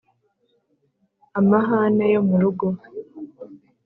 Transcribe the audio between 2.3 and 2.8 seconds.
rugo,